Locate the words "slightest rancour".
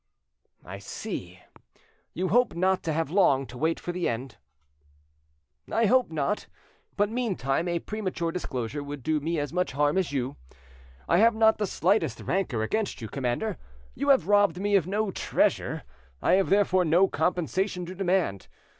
11.67-12.63